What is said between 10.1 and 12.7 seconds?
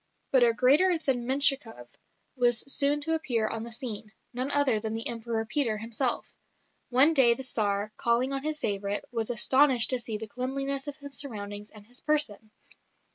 the cleanliness of his surroundings and his person.